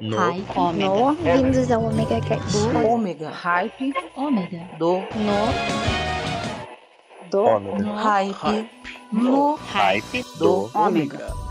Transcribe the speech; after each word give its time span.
No. 0.00 0.16
Hype. 0.16 0.46
Ômega. 0.56 0.88
No, 0.88 1.12
vindos 1.14 1.70
ao 1.70 1.84
Omega 1.84 2.20
Cast. 2.20 2.56
Ômega. 2.86 3.30
Hype. 3.30 3.92
Ômega. 4.16 4.60
Do. 4.78 4.98
No, 4.98 5.54
do, 7.30 7.40
Ômega. 7.44 7.78
No. 7.82 7.94
Hype. 7.96 8.70
No. 9.12 9.54
Hype 9.56 10.22
Do. 10.38 10.70
do 10.70 10.78
Ômega. 10.78 11.47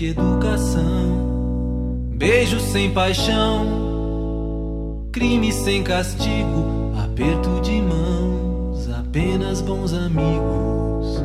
Que 0.00 0.06
educação. 0.06 2.08
Beijo 2.14 2.58
sem 2.58 2.90
paixão, 2.90 5.06
crime 5.12 5.52
sem 5.52 5.82
castigo, 5.82 6.94
aperto 7.04 7.60
de 7.60 7.82
mãos, 7.82 8.88
apenas 8.98 9.60
bons 9.60 9.92
amigos. 9.92 11.22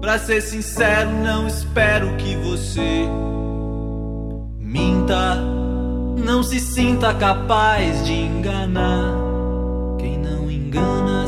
Pra 0.00 0.18
ser 0.18 0.40
sincero, 0.40 1.10
não 1.22 1.46
espero 1.46 2.16
que 2.16 2.34
você 2.34 3.06
minta. 4.58 5.36
Não 6.16 6.42
se 6.42 6.58
sinta 6.58 7.14
capaz 7.14 8.04
de 8.04 8.12
enganar 8.12 9.14
quem 10.00 10.18
não 10.18 10.50
engana 10.50 11.21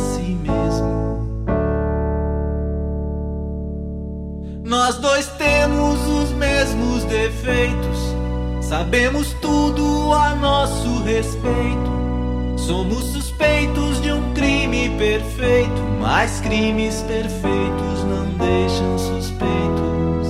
Nós 4.85 4.97
dois 4.97 5.27
temos 5.39 5.99
os 6.07 6.31
mesmos 6.33 7.05
defeitos, 7.05 8.15
sabemos 8.61 9.33
tudo 9.41 10.13
a 10.13 10.35
nosso 10.35 11.03
respeito. 11.03 12.55
Somos 12.59 13.03
suspeitos 13.05 14.03
de 14.03 14.13
um 14.13 14.35
crime 14.35 14.91
perfeito, 14.99 15.81
mas 15.99 16.39
crimes 16.43 17.01
perfeitos 17.01 18.05
não 18.05 18.27
deixam 18.37 18.99
suspeitos. 18.99 20.29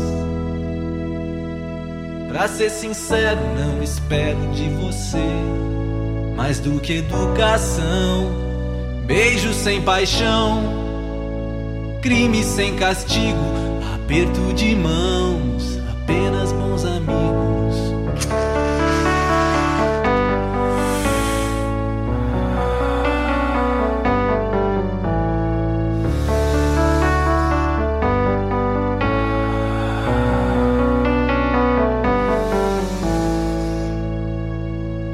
Pra 2.29 2.47
ser 2.47 2.71
sincero, 2.71 3.41
não 3.59 3.83
espero 3.83 4.39
de 4.53 4.69
você 4.69 5.19
mais 6.37 6.61
do 6.61 6.79
que 6.79 6.99
educação. 6.99 8.31
Beijo 9.05 9.53
sem 9.53 9.83
paixão, 9.83 10.63
crime 12.01 12.45
sem 12.45 12.77
castigo, 12.77 13.74
aperto 14.05 14.53
de 14.53 14.77
mãos, 14.77 15.79
apenas 15.91 16.53
bons 16.53 16.85
amigos. 16.85 17.95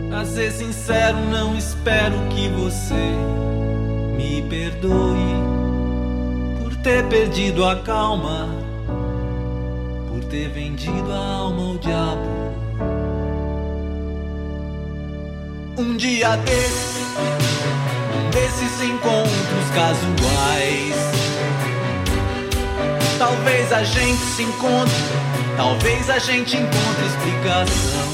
Pra 0.08 0.24
ser 0.24 0.50
sincero, 0.50 1.18
não 1.30 1.56
espero 1.56 2.16
que 2.30 2.48
você 2.48 2.94
me 4.16 4.42
perdoe 4.50 5.36
por 6.60 6.74
ter 6.82 7.06
perdido 7.06 7.64
a 7.64 7.76
calma, 7.76 8.59
ter 10.30 10.48
vendido 10.50 11.12
a 11.12 11.16
alma 11.16 11.70
ao 11.70 11.78
diabo. 11.78 12.22
Um 15.76 15.96
dia 15.96 16.36
desses, 16.36 17.04
desses 18.30 18.80
encontros 18.80 19.70
casuais. 19.74 20.94
Talvez 23.18 23.72
a 23.72 23.82
gente 23.82 24.22
se 24.22 24.42
encontre, 24.44 24.94
talvez 25.56 26.08
a 26.08 26.18
gente 26.20 26.56
encontre 26.56 27.06
explicação. 27.06 28.08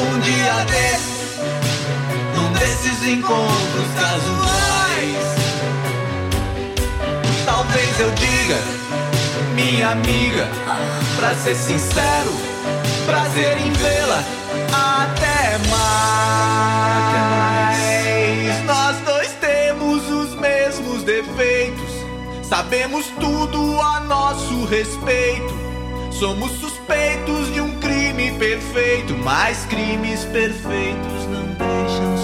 Um 0.00 0.20
dia 0.20 0.54
desses, 0.66 1.36
num 2.36 2.52
desses 2.52 3.08
encontros 3.08 3.88
casuais. 3.98 4.58
Talvez 7.44 8.00
eu 8.00 8.10
diga, 8.12 8.78
minha 9.58 9.90
amiga, 9.90 10.48
pra 11.16 11.34
ser 11.34 11.56
sincero, 11.56 12.30
prazer 13.04 13.58
em 13.58 13.72
vê-la. 13.72 14.22
Até 14.72 15.58
mais. 15.68 16.98
Nós 18.64 18.96
dois 19.04 19.32
temos 19.40 20.08
os 20.08 20.36
mesmos 20.36 21.02
defeitos, 21.02 21.90
sabemos 22.44 23.06
tudo 23.18 23.80
a 23.80 23.98
nosso 24.00 24.64
respeito. 24.66 25.58
Somos 26.12 26.52
suspeitos 26.52 27.52
de 27.52 27.60
um 27.60 27.80
crime 27.80 28.30
perfeito, 28.38 29.16
mas 29.24 29.64
crimes 29.66 30.24
perfeitos 30.26 31.26
não 31.26 31.46
deixam 31.54 32.17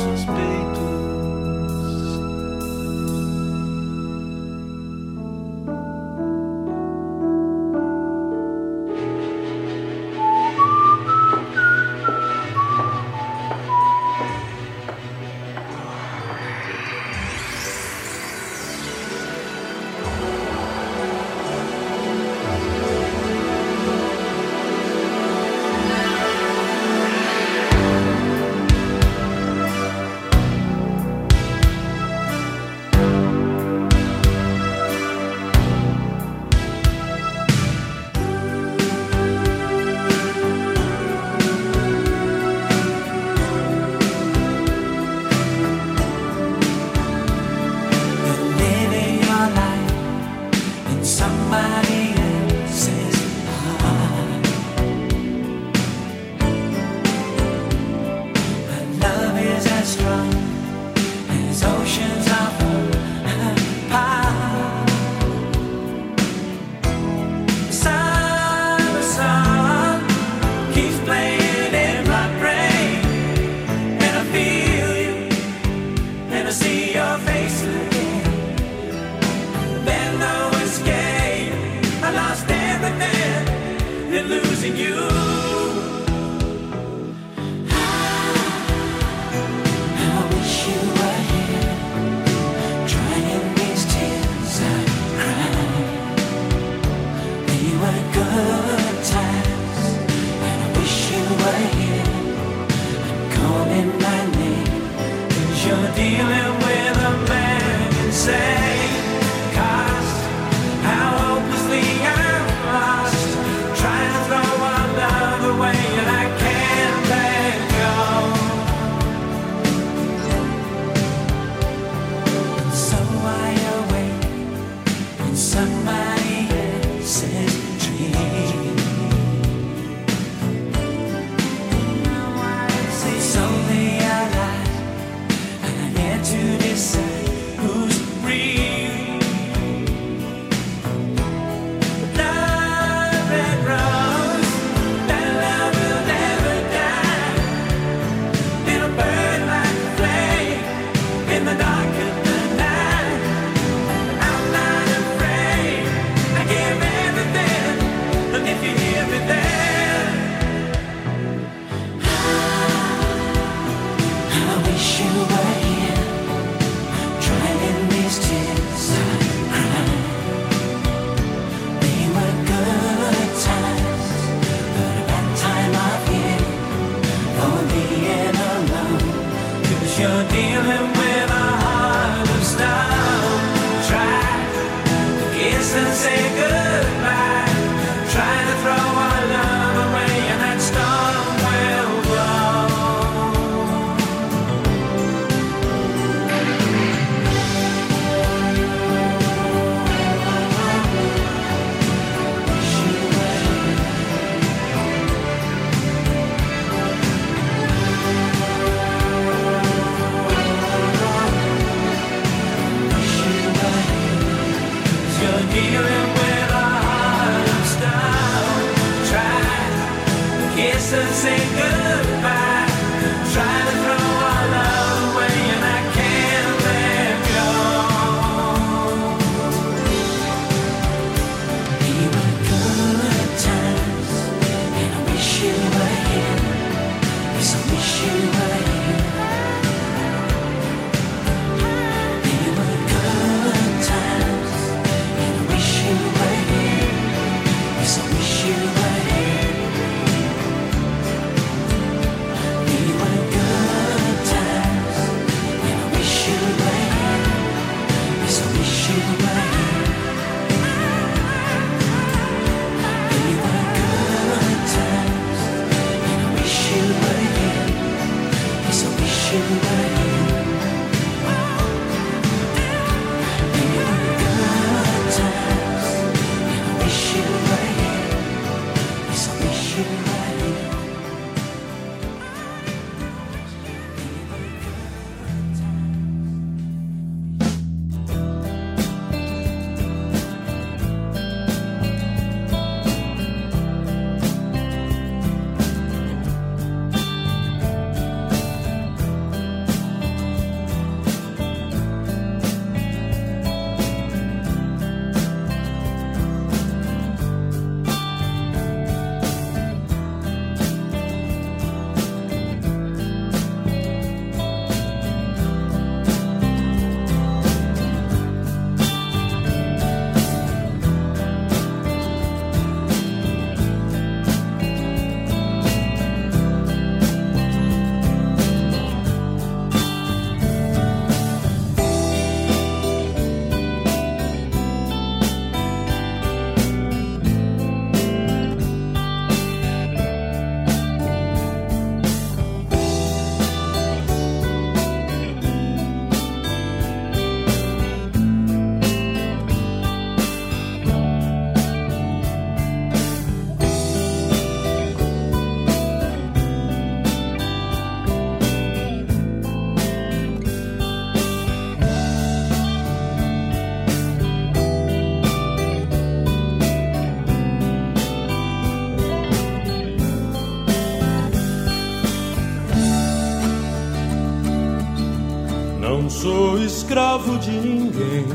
escravo 376.85 377.39
de 377.39 377.51
ninguém. 377.51 378.27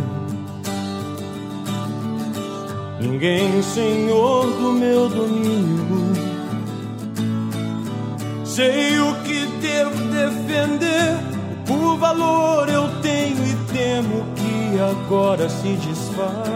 Ninguém, 2.99 3.61
senhor 3.61 4.47
do 4.47 4.71
meu 4.73 5.07
domínio. 5.07 6.13
Sei 8.43 8.99
o 8.99 9.15
que 9.23 9.45
devo 9.61 10.03
defender, 10.05 11.15
o 11.69 11.95
valor 11.97 12.67
eu 12.69 12.89
tenho 13.01 13.45
e 13.45 13.55
temo 13.71 14.25
que 14.35 14.79
agora 14.81 15.47
se 15.47 15.73
desfaz. 15.87 16.49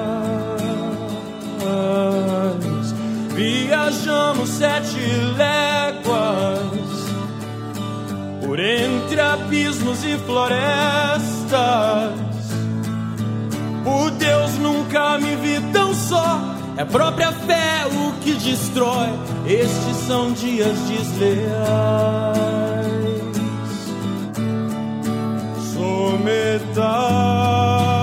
Viajamos 3.36 4.50
sete 4.50 5.00
léguas 5.38 6.60
por 8.46 8.60
entre 8.60 9.20
abismos 9.20 10.04
e 10.04 10.18
florestas 10.20 11.33
voltas. 11.54 12.20
Por 13.84 14.12
Deus, 14.12 14.58
nunca 14.58 15.18
me 15.20 15.36
vi 15.36 15.62
tão 15.72 15.94
só. 15.94 16.40
É 16.78 16.84
própria 16.84 17.32
fé 17.32 17.86
o 17.86 18.12
que 18.22 18.34
destrói. 18.34 19.10
Estes 19.46 19.98
são 20.08 20.32
dias 20.34 20.78
desleais. 20.80 22.34
Sou 25.74 26.18
metade. 26.20 28.03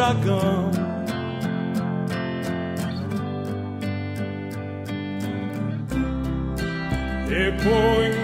dragão. 0.00 0.70
Depois 7.28 8.19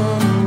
Oh. 0.00 0.37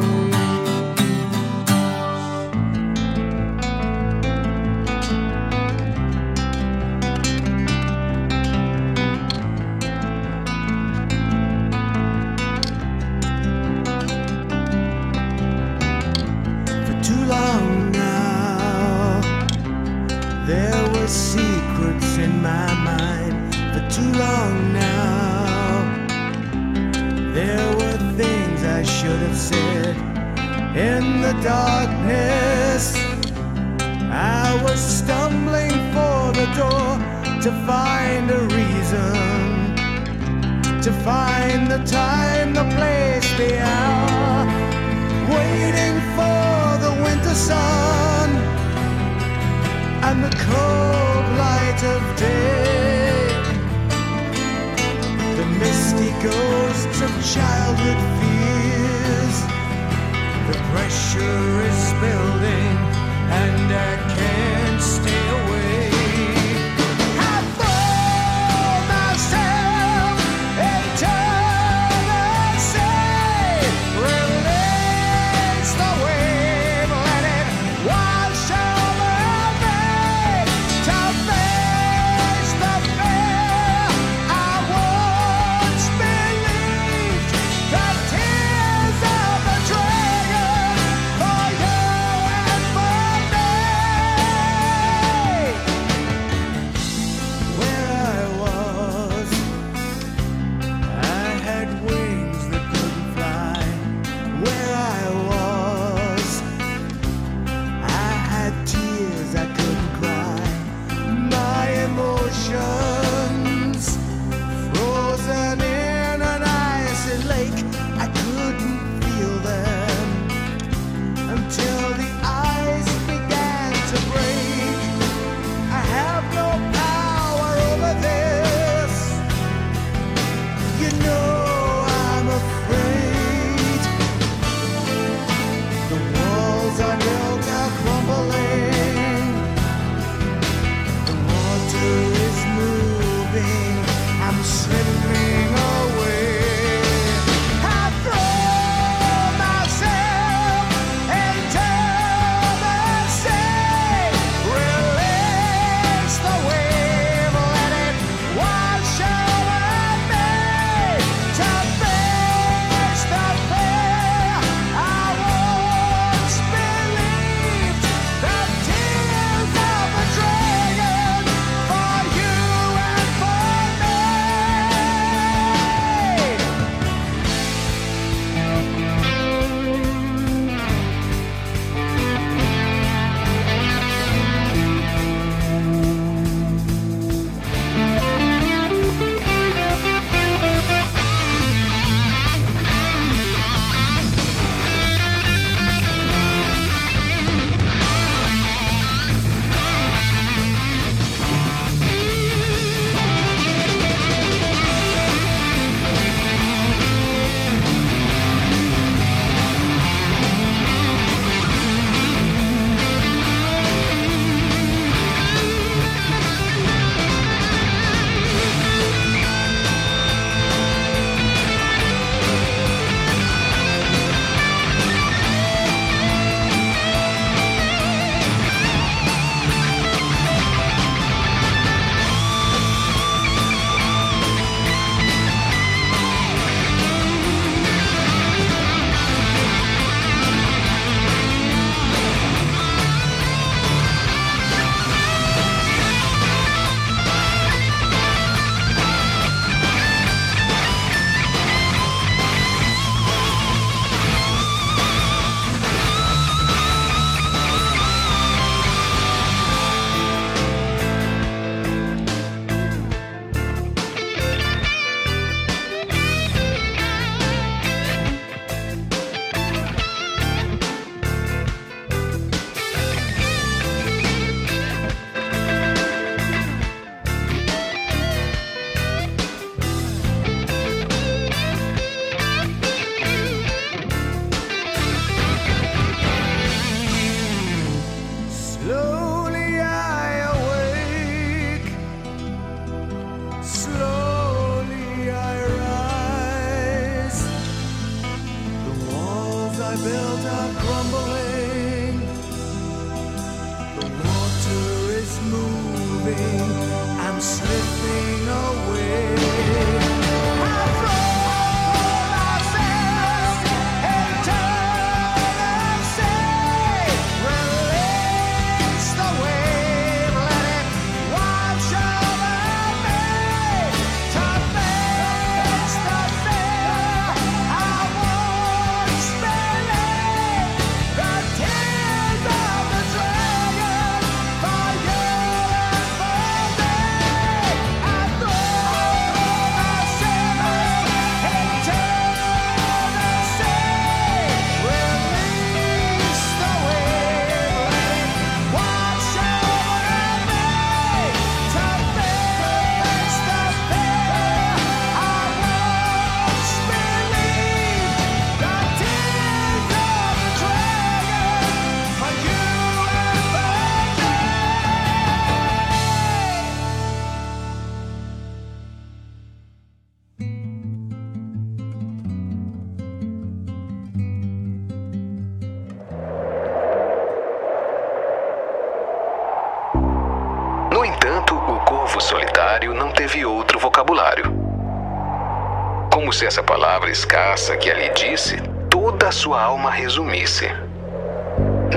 Sua 389.32 389.44
alma 389.44 389.72
resumisse. 389.72 390.46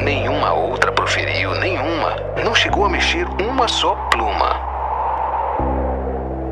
Nenhuma 0.02 0.52
outra 0.52 0.90
proferiu, 0.90 1.54
nenhuma. 1.54 2.16
Não 2.44 2.52
chegou 2.52 2.84
a 2.84 2.88
mexer 2.88 3.28
uma 3.40 3.68
só 3.68 3.94
pluma. 4.10 4.60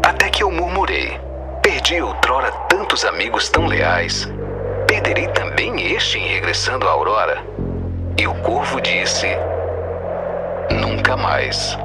Até 0.07 0.31
que 0.31 0.45
eu 0.45 0.51
murmurei. 0.53 1.21
Perdi 1.61 2.01
outrora 2.01 2.53
tantos 2.69 3.05
amigos 3.05 3.49
tão 3.49 3.67
leais. 3.67 4.33
Perderei 4.87 5.27
também 5.27 5.93
este 5.93 6.21
em 6.21 6.29
regressando 6.29 6.87
à 6.87 6.93
aurora. 6.93 7.43
E 8.17 8.25
o 8.29 8.35
corvo 8.35 8.81
disse: 8.81 9.27
Nunca 10.71 11.17
mais. 11.17 11.77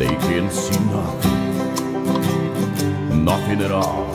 They 0.00 0.14
can't 0.26 0.50
see 0.50 0.80
nothing, 0.86 1.38
nothing 3.22 3.60
at 3.60 3.70
all. 3.70 4.06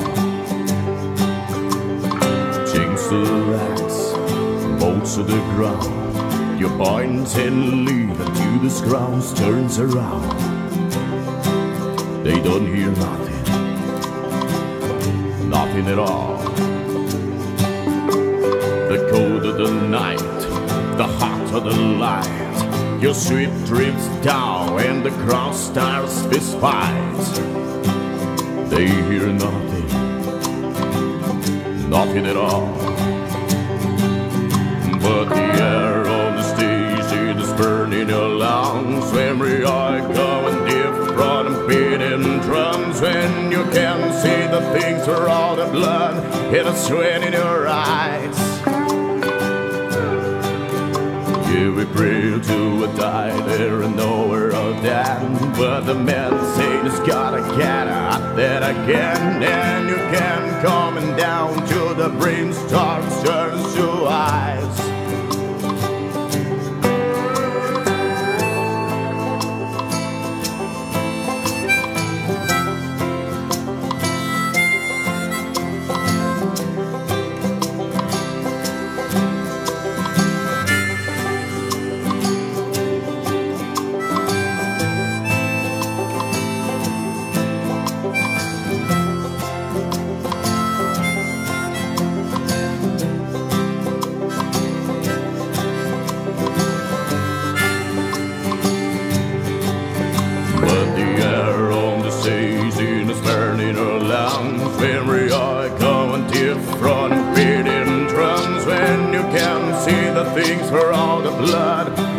Chains 2.72 3.08
to 3.10 3.18
the 3.24 3.40
racks, 3.54 3.98
bolts 4.80 5.14
to 5.16 5.24
the 5.24 5.40
ground. 5.54 6.60
You 6.60 6.70
point 6.70 7.38
and 7.38 7.86
lead 7.86 8.18
until 8.20 8.60
the 8.66 8.72
ground 8.84 9.22
turns 9.38 9.78
around. 9.78 10.34
They 12.24 12.42
don't 12.42 12.66
hear 12.66 12.90
nothing 12.90 13.26
nothing 15.48 15.88
at 15.88 16.00
all. 16.00 16.38
The 18.90 19.08
cold 19.12 19.46
of 19.46 19.58
the 19.58 19.72
night, 19.88 20.18
the 20.98 21.08
heart 21.20 21.54
of 21.54 21.64
the 21.64 21.76
light. 21.76 22.45
Your 23.02 23.14
sweet 23.14 23.50
drifts 23.66 24.08
down 24.24 24.80
and 24.80 25.06
the 25.06 25.12
crowd 25.12 25.54
starts 25.54 26.26
fist 26.28 26.58
fights. 26.60 27.38
They 28.70 28.88
hear 28.88 29.28
nothing, 29.28 29.88
nothing 31.90 32.26
at 32.26 32.38
all. 32.38 32.74
But 35.02 35.26
the 35.26 35.46
air 35.62 36.08
on 36.08 36.36
the 36.36 36.44
stage 36.44 37.20
it 37.20 37.38
is 37.38 37.54
burning 37.54 38.10
your 38.10 38.30
lungs 38.30 39.12
we 39.12 39.64
are 39.64 40.02
going 40.02 40.66
different 40.66 41.68
beating 41.68 42.40
drums 42.40 43.02
when 43.02 43.52
you 43.52 43.64
can 43.72 44.14
see 44.22 44.48
the 44.48 44.62
things 44.80 45.06
for 45.06 45.30
all 45.30 45.56
the 45.56 45.66
blood 45.66 46.16
it 46.54 46.66
is 46.66 46.86
sweat 46.86 47.22
in 47.24 47.34
your 47.34 47.68
eyes. 47.68 48.55
We 51.74 51.84
pray 51.86 52.40
to 52.40 52.84
a 52.84 52.96
die 52.96 53.36
there 53.48 53.82
and 53.82 53.96
nowhere 53.96 54.52
of 54.52 54.84
that. 54.84 55.20
But 55.58 55.82
the 55.82 55.96
men 55.96 56.32
say 56.56 56.78
it's 56.86 57.00
gotta 57.00 57.42
get 57.58 57.88
out 57.88 58.36
there 58.36 58.62
again. 58.62 59.42
And 59.42 59.90
you 59.90 59.96
can 59.96 60.62
coming 60.62 61.16
down 61.16 61.56
to 61.68 61.94
the 61.96 62.10
brainstorm 62.20 63.02
turns 63.24 63.74
to 63.76 64.06
eyes. 64.08 64.85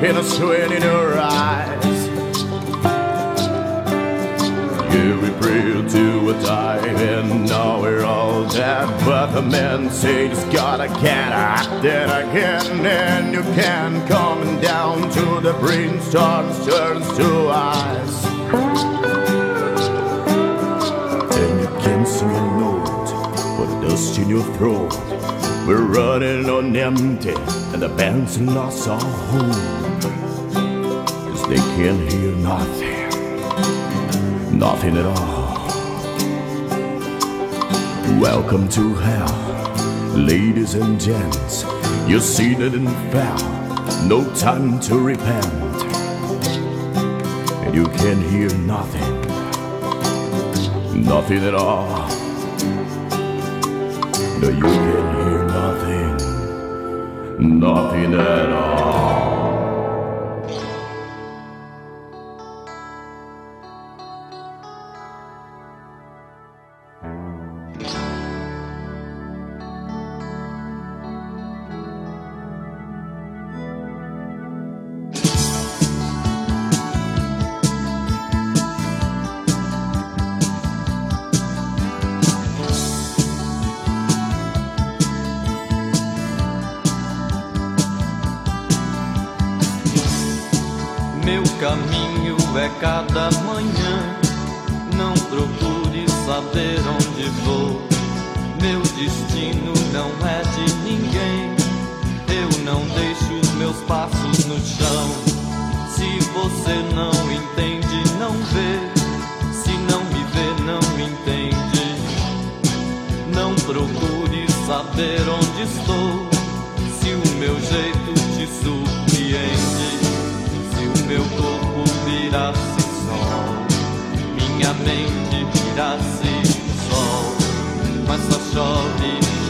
In 0.06 0.16
a 0.16 0.22
sweat 0.22 0.70
in 0.70 0.82
your 0.82 1.18
eyes. 1.18 2.06
You 4.94 5.20
we 5.20 5.30
pray 5.40 5.88
to 5.94 6.30
a 6.30 6.32
die 6.42 6.86
and 6.86 7.48
now 7.48 7.80
we're 7.80 8.04
all 8.04 8.48
dead. 8.48 8.86
But 9.04 9.32
the 9.32 9.42
men 9.42 9.90
say 9.90 10.28
just 10.28 10.48
gotta 10.52 10.86
get 11.00 11.32
out 11.32 11.82
there 11.82 12.06
again 12.06 12.86
And 12.86 13.34
you 13.34 13.42
can 13.54 14.06
coming 14.06 14.60
down 14.60 15.10
to 15.10 15.40
the 15.40 15.54
brainstorms 15.54 16.56
turns 16.68 17.08
to 17.16 17.48
eyes 17.48 18.24
And 21.36 21.60
you 21.62 21.70
can 21.84 22.06
sing 22.06 22.30
a 22.30 22.46
note 22.60 23.58
with 23.58 23.90
dust 23.90 24.18
in 24.18 24.28
your 24.28 24.44
throat. 24.54 24.94
We're 25.66 25.82
running 25.82 26.48
on 26.48 26.76
empty 26.76 27.34
and 27.72 27.82
the 27.82 27.88
band's 27.88 28.40
lost 28.40 28.86
our 28.86 29.00
home 29.00 29.85
they 31.48 31.56
can't 31.76 32.12
hear 32.12 32.32
nothing 32.36 32.96
Nothing 34.58 34.96
at 34.96 35.04
all. 35.04 35.68
Welcome 38.18 38.68
to 38.70 38.94
hell, 38.94 40.14
ladies 40.14 40.72
and 40.74 40.98
gents. 40.98 41.64
You're 42.08 42.20
seated 42.20 42.72
and 42.72 42.88
fell, 43.12 43.36
no 44.08 44.24
time 44.34 44.80
to 44.80 44.98
repent. 44.98 45.44
And 47.66 47.74
you 47.74 47.84
can 47.84 48.22
hear 48.30 48.48
nothing, 48.60 49.20
nothing 51.04 51.44
at 51.44 51.54
all. 51.54 52.08
No, 54.40 54.48
you 54.48 54.62
can 54.62 55.16
hear 55.20 55.44
nothing, 55.48 56.16
nothing 57.60 58.14
at 58.14 58.52
all. 58.52 59.15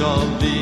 of 0.07 0.41
the 0.41 0.56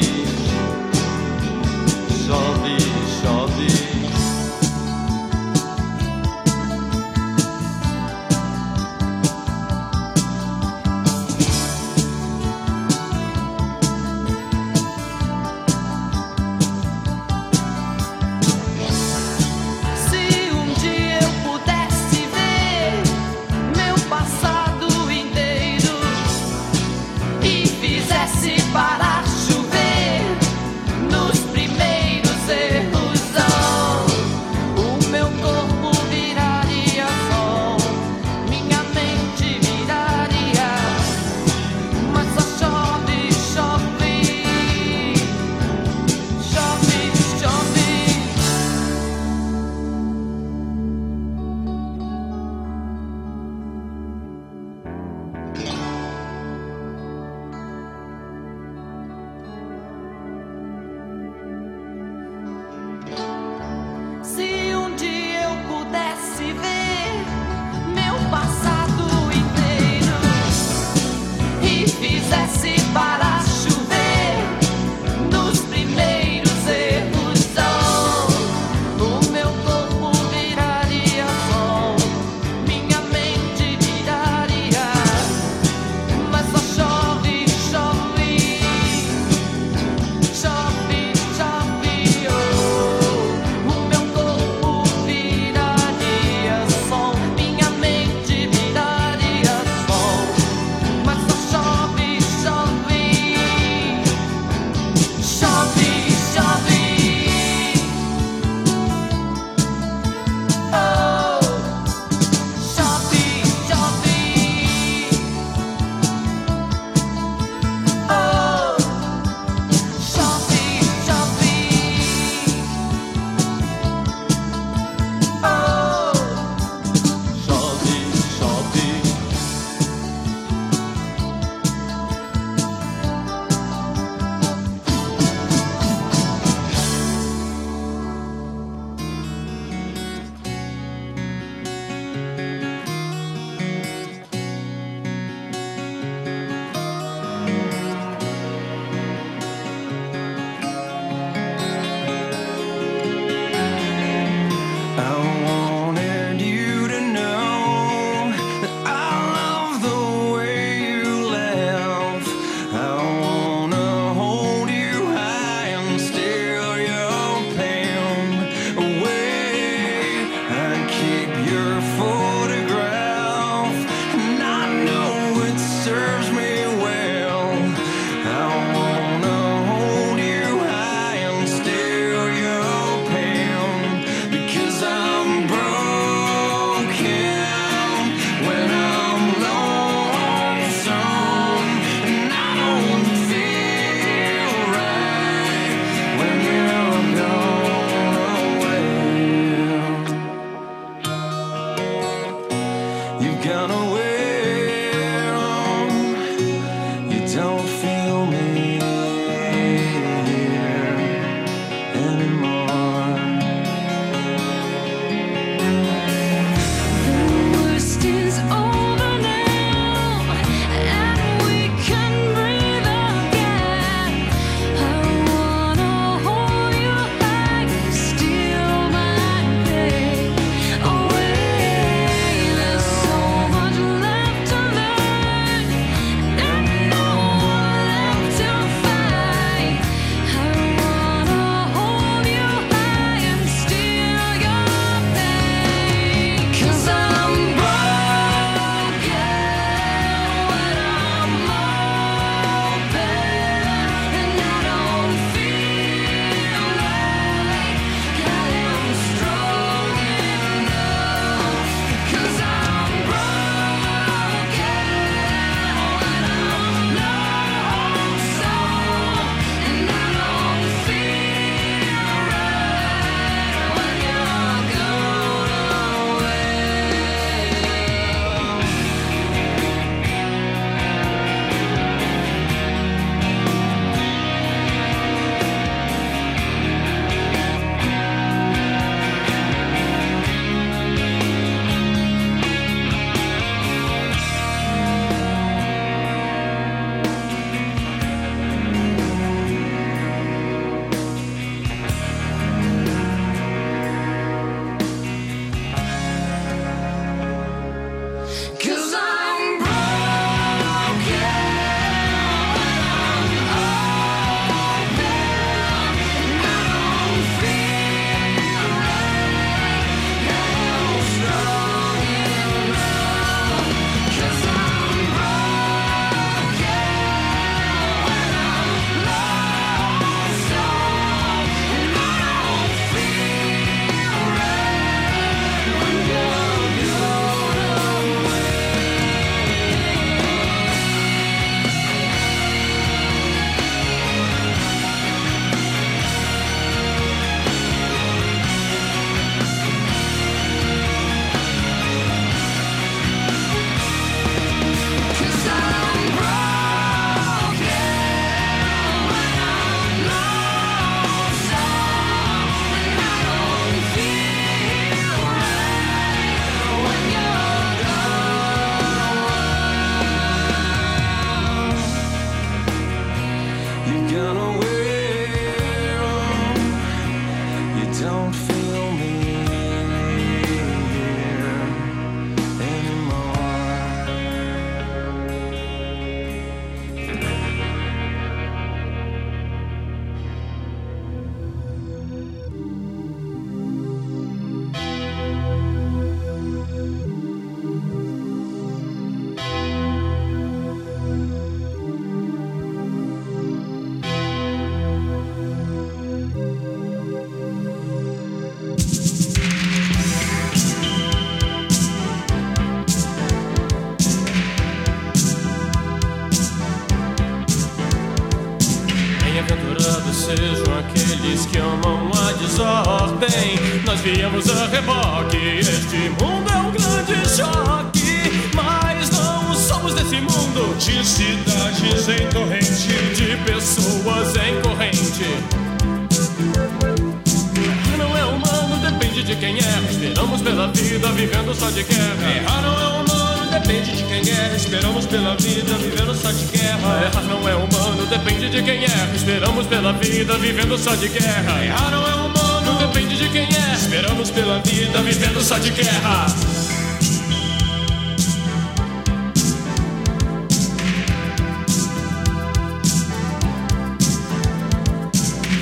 Esperamos 440.05 440.43
pela 440.43 440.67
vida, 440.67 441.09
vivendo 441.13 441.55
só 441.55 441.71
de 441.71 441.83
guerra. 441.83 442.37
Errar 442.37 442.61
não 442.61 442.79
é 442.79 443.01
humano, 443.01 443.51
depende 443.51 443.97
de 443.97 444.03
quem 444.03 444.31
é. 444.31 444.55
Esperamos 444.55 445.07
pela 445.07 445.35
vida, 445.37 445.79
vivendo 445.79 446.15
só 446.15 446.31
de 446.31 446.45
guerra. 446.45 447.05
Errar 447.07 447.23
não 447.23 447.49
é 447.49 447.55
humano, 447.55 448.07
depende 448.07 448.51
de 448.51 448.63
quem 448.63 448.85
é. 448.85 449.15
Esperamos 449.17 449.67
pela 449.67 449.93
vida, 449.95 450.35
vivendo 450.37 450.77
só 450.77 450.95
de 450.95 451.09
guerra. 451.09 451.65
Errar 451.65 451.91
não 451.91 452.07
é 452.07 452.15
humano, 452.17 452.79
depende 452.81 453.17
de 453.17 453.31
quem 453.31 453.45
é. 453.45 453.75
Esperamos 453.75 454.31
pela 454.31 454.59
vida, 454.59 455.01
vivendo 455.01 455.43
só 455.43 455.57
de 455.57 455.71
guerra. 455.71 456.27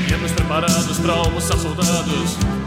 Viemos 0.08 0.32
preparados 0.32 0.98
pra 0.98 1.12
almoçar 1.12 1.56
soldados. 1.58 2.61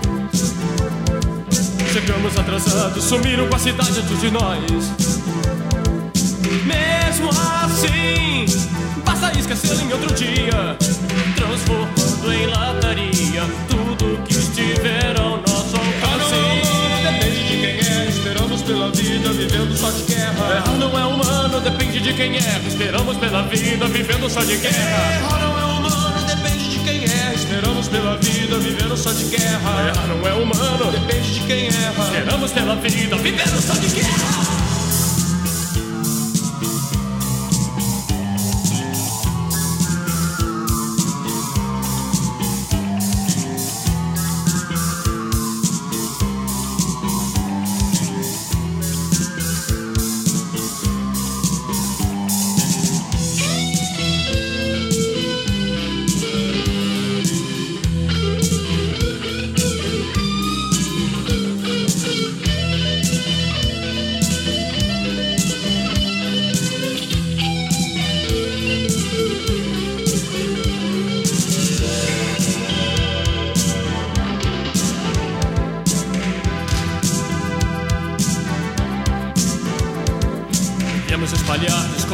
Chegamos 1.96 2.38
atrasados, 2.38 3.06
sumiram 3.06 3.48
com 3.48 3.56
a 3.56 3.60
cidade 3.60 3.98
antes 3.98 4.20
de 4.20 4.30
nós. 4.30 4.70
Mesmo 6.66 7.30
assim, 7.30 8.46
basta 9.06 9.32
esquecer 9.40 9.82
em 9.82 9.94
outro 9.94 10.14
dia, 10.14 10.76
transformando 11.38 12.34
em 12.34 12.48
lataria 12.48 13.44
tudo 13.70 14.22
que 14.26 14.34
estiver 14.34 15.18
ao 15.18 15.38
nosso 15.38 15.78
alcance. 15.78 16.36
Depende 17.02 17.48
de 17.48 17.62
quem 17.62 17.94
é, 17.94 18.10
esperamos 18.10 18.62
pela 18.64 18.92
vida, 18.92 19.30
vivendo 19.30 19.78
só 19.78 19.90
de 19.92 20.04
guerra. 20.04 20.54
Errar 20.54 20.78
não 20.78 21.00
é 21.00 21.06
humano, 21.06 21.62
depende 21.62 22.02
de 22.02 22.14
quem 22.14 22.36
é, 22.36 22.62
esperamos 22.68 23.16
pela 23.16 23.44
vida, 23.44 23.88
vivendo 23.88 24.30
só 24.30 24.42
de 24.42 24.58
guerra. 24.58 25.16
Errar 25.16 25.40
não 25.40 25.60
é 25.60 25.64
humano, 25.64 25.75
esperamos 27.56 27.88
pela 27.88 28.18
vida, 28.18 28.58
vivendo 28.60 28.98
só 28.98 29.14
de 29.14 29.24
guerra. 29.26 29.88
Errar 29.88 30.08
não 30.08 30.28
é 30.28 30.34
humano, 30.34 30.92
depende 30.92 31.36
de 31.36 31.40
quem 31.42 31.68
erra, 31.68 32.04
esperamos 32.04 32.52
pela 32.52 32.76
vida, 32.76 33.16
vivendo 33.18 33.62
só 33.62 33.74
de 33.76 33.88
guerra. 33.88 34.55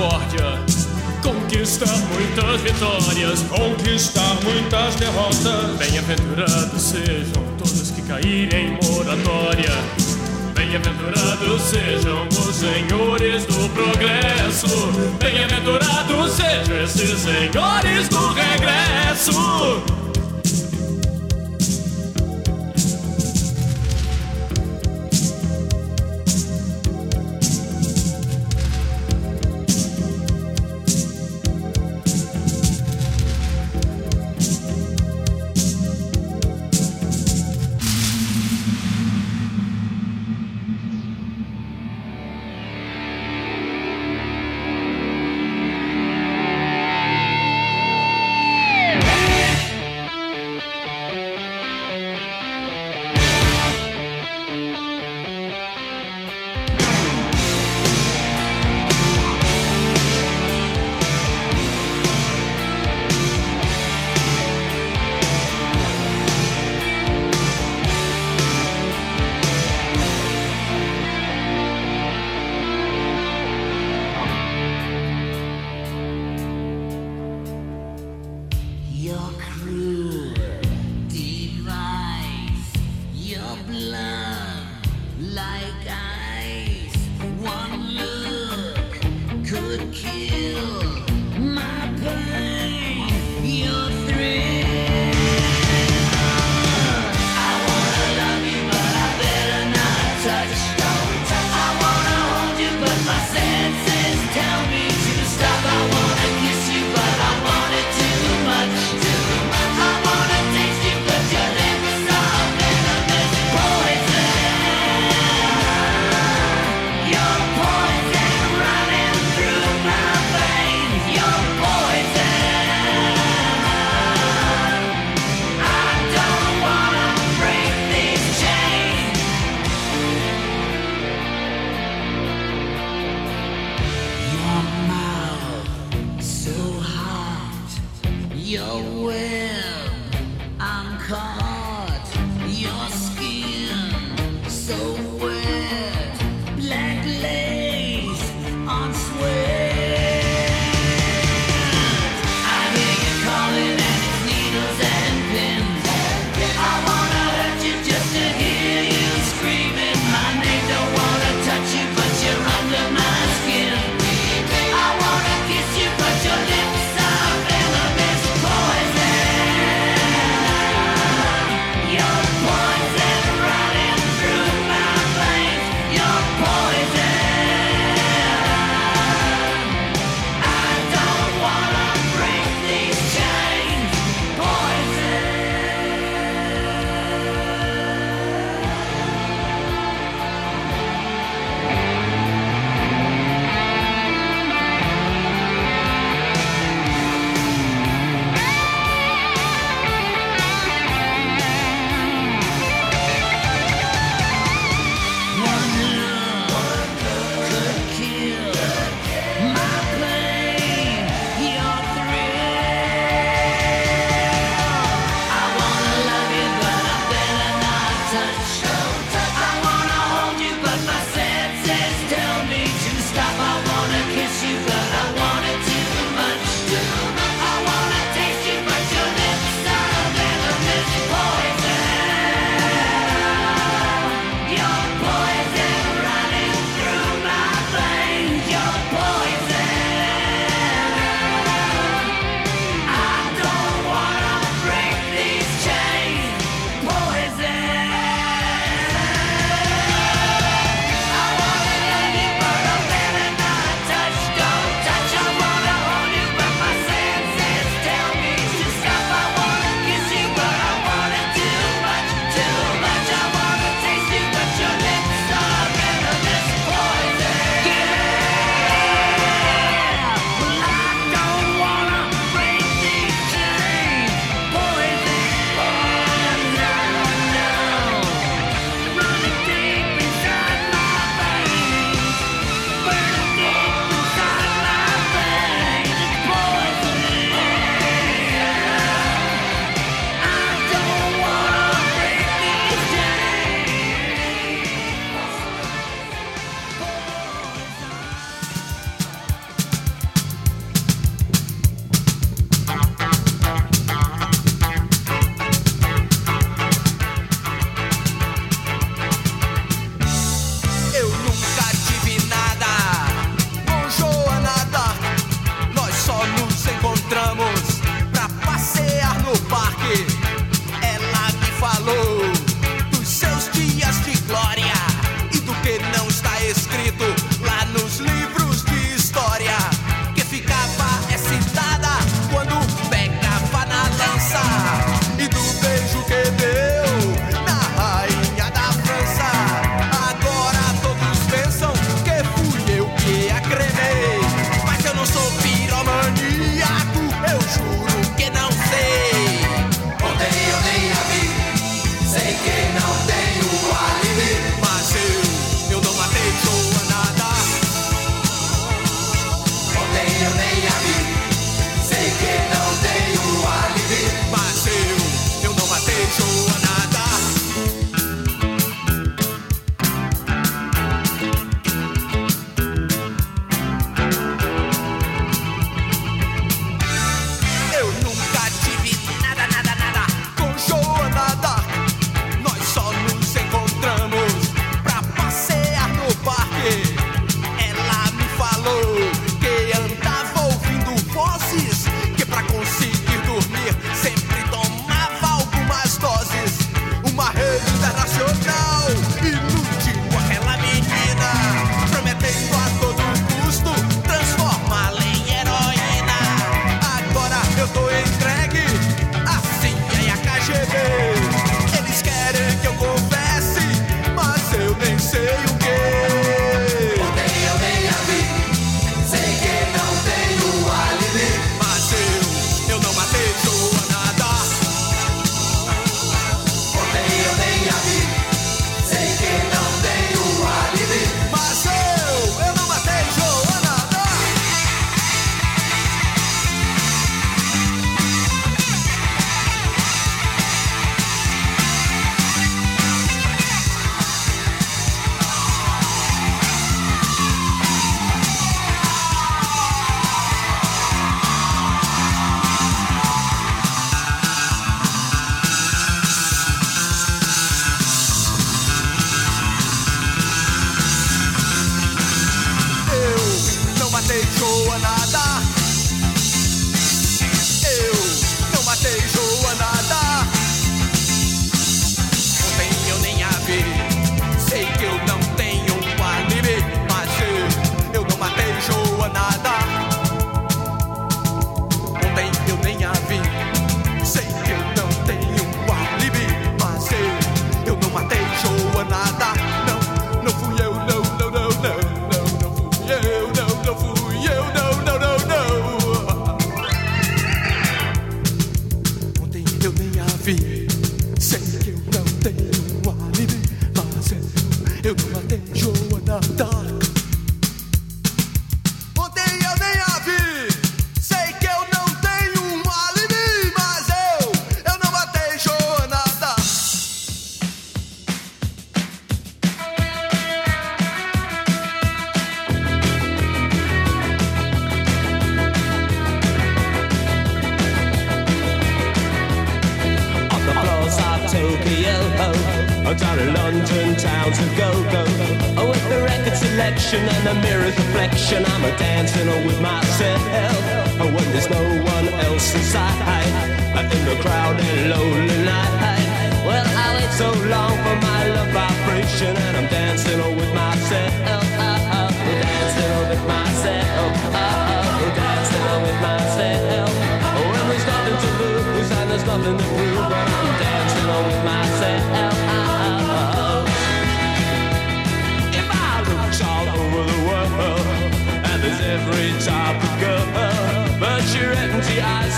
Discórdia, 0.01 0.59
conquistar 1.21 1.95
muitas 2.09 2.61
vitórias, 2.61 3.41
conquistar 3.43 4.35
muitas 4.43 4.95
derrotas. 4.95 5.77
Bem-aventurados 5.77 6.81
sejam 6.81 7.43
todos 7.57 7.91
que 7.91 8.01
caírem 8.01 8.79
em 8.81 8.91
moratória. 8.91 9.71
Bem-aventurados 10.55 11.61
sejam 11.61 12.27
os 12.29 12.55
senhores 12.55 13.45
do 13.45 13.69
progresso. 13.69 14.67
Bem-aventurados 15.19 16.33
sejam 16.33 16.83
esses 16.83 17.19
senhores 17.19 18.09
do 18.09 18.33
regresso. 18.33 20.10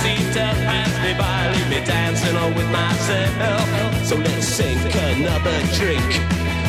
Seem 0.04 0.26
to 0.36 0.46
pass 0.68 0.92
me 1.00 1.16
by, 1.16 1.48
leave 1.56 1.70
me 1.72 1.80
dancing 1.88 2.36
on 2.36 2.52
with 2.56 2.70
myself. 2.70 3.64
So 4.04 4.16
let's 4.18 4.46
sink 4.46 4.84
another 4.92 5.58
drink. 5.80 6.04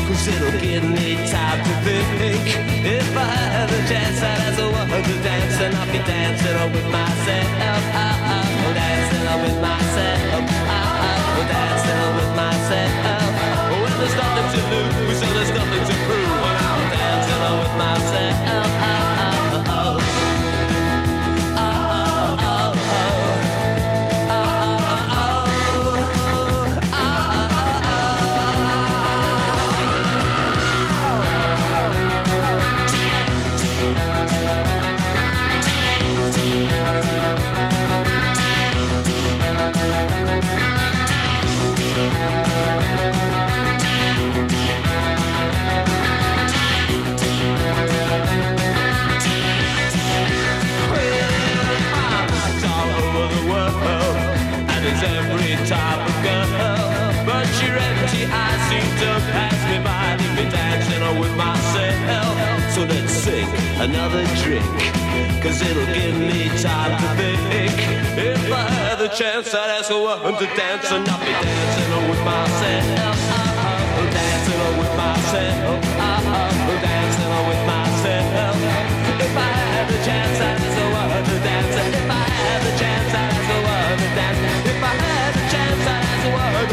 Cause 0.07 0.29
it'll 0.29 0.61
give 0.61 0.85
me 0.85 1.19
time 1.35 1.61
to 1.67 1.75
think. 1.83 2.47
If 2.87 3.11
I 3.17 3.35
had 3.55 3.69
the 3.75 3.81
chance 3.91 4.23
I'd 4.23 4.39
ask 4.47 4.61
a 4.61 4.69
woman 4.71 5.03
to 5.03 5.15
dance 5.27 5.57
And 5.65 5.75
I'll 5.75 5.91
be 5.91 6.03
dancing 6.15 6.57
on 6.63 6.71
with 6.77 6.89
myself. 6.93 7.49
Oh, 7.67 8.73
Dancing 8.79 9.27
on 9.33 9.39
with 9.45 9.59
myself. 9.67 10.21
Oh, 10.37 11.43
Dancing 11.55 11.99
on 12.05 12.13
with 12.21 12.33
myself. 12.43 13.33
When 13.83 13.95
there's 13.99 14.17
nothing 14.23 14.49
to 14.55 14.61
lose 14.71 15.21
And 15.25 15.33
there's 15.37 15.53
nothing 15.59 15.85
to 15.91 15.97
prove. 16.07 16.39
I'm 16.55 16.85
dancing 16.95 17.43
on 17.49 17.57
with 17.63 17.75
myself 17.83 18.64
another 63.81 64.25
drink, 64.43 64.65
cause 65.43 65.61
it'll 65.63 65.87
give 65.95 66.17
me 66.19 66.49
time 66.63 66.97
to 67.01 67.09
think. 67.51 67.75
If 68.17 68.53
I 68.53 68.69
had 68.71 68.99
the 68.99 69.09
chance, 69.09 69.55
I'd 69.55 69.71
ask 69.79 69.91
a 69.91 69.99
woman 69.99 70.35
to 70.39 70.47
dance, 70.55 70.91
and 70.91 71.09
I'll 71.09 71.19
be 71.19 71.33
dancing 71.33 72.09
with 72.11 72.23
myself. 72.25 73.17
Oh, 73.97 74.07
dancing 74.11 74.61
on 74.61 74.79
with 74.79 74.95
myself. 74.97 75.85
Oh, 75.85 76.79
dancing 76.83 77.31
on 77.31 77.45
with 77.49 77.63
myself. 77.67 78.57
If 79.21 79.35
I 79.37 79.53
had 79.75 79.87
the 79.91 79.99
chance, 80.07 80.39
I'd 80.41 80.59
ask 80.63 80.79
a 80.79 80.87
woman 80.95 81.23
to 81.25 81.37
dance. 81.43 81.75
If 81.75 82.11
I 82.11 82.27
had 82.31 82.61
the 82.63 82.73
chance, 82.79 83.11
I'd 83.15 83.35
ask 83.35 83.51
a 83.51 83.59
woman 83.65 83.97
to 83.99 84.09
dance. 84.15 84.41
If 84.71 84.83
I 84.83 84.95
had 84.95 85.33
the 85.35 85.45
chance, 85.53 85.83
I'd 85.87 86.05
ask 86.05 86.25
a 86.25 86.31
woman 86.35 86.65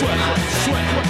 sweat. 0.00 0.18
Sweat. 0.64 1.09